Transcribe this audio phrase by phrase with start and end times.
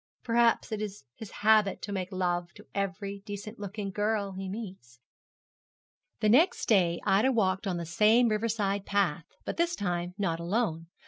[0.23, 4.99] Perhaps it is his habit to make love to every decent looking girl he meets.'
[6.21, 10.87] The next day Ida walked on the same riverside path, but this time not alone.